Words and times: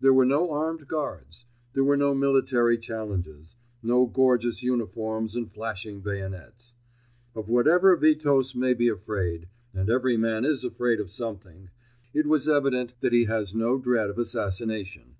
There 0.00 0.12
were 0.14 0.24
no 0.24 0.52
armed 0.52 0.86
guards. 0.86 1.46
There 1.72 1.82
were 1.82 1.96
no 1.96 2.14
military 2.14 2.78
challenges—no 2.78 4.06
gorgeous 4.06 4.62
uniforms 4.62 5.34
and 5.34 5.50
flashing 5.50 6.00
bayonets. 6.00 6.76
Of 7.34 7.50
whatever 7.50 7.96
Witos 7.96 8.54
may 8.54 8.74
be 8.74 8.86
afraid—and 8.86 9.90
every 9.90 10.16
man 10.16 10.44
is 10.44 10.62
afraid 10.62 11.00
of 11.00 11.10
something—it 11.10 12.24
was 12.28 12.48
evident 12.48 12.92
that 13.00 13.12
he 13.12 13.24
has 13.24 13.56
no 13.56 13.76
dread 13.76 14.10
of 14.10 14.18
assassination. 14.18 15.16